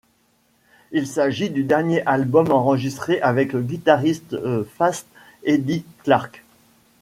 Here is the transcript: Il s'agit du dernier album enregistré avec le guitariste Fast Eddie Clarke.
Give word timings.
Il 0.91 1.05
s'agit 1.05 1.51
du 1.51 1.63
dernier 1.63 2.01
album 2.07 2.51
enregistré 2.51 3.21
avec 3.21 3.53
le 3.53 3.61
guitariste 3.61 4.35
Fast 4.75 5.05
Eddie 5.43 5.85
Clarke. 6.03 6.43